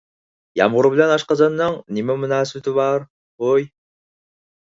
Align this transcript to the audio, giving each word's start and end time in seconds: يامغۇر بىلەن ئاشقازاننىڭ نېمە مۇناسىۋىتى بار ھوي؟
يامغۇر 0.59 0.87
بىلەن 0.93 1.11
ئاشقازاننىڭ 1.15 1.75
نېمە 1.97 2.15
مۇناسىۋىتى 2.23 2.75
بار 2.79 3.05
ھوي؟ 3.45 3.67